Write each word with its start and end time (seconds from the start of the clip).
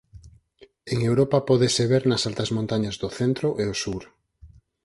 En 0.91 0.97
Europa 1.09 1.37
pódese 1.49 1.83
ver 1.91 2.03
nas 2.09 2.25
altas 2.29 2.49
montañas 2.57 2.95
do 3.01 3.09
centro 3.19 3.47
e 3.61 3.65
o 3.73 3.75
sur. 3.83 4.03